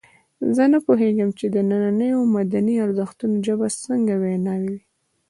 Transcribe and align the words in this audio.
زه 0.55 0.63
نه 0.73 0.79
پوهېږم 0.85 1.29
چې 1.39 1.45
د 1.55 1.57
نننیو 1.69 2.21
مدني 2.35 2.75
ارزښتونو 2.85 3.35
ژبه 3.45 3.67
څنګه 3.85 4.13
وینا 4.23 4.55
وي. 4.63 4.77